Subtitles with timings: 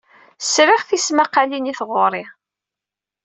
[0.41, 2.23] Sriɣ tismaqqalin i tɣuri.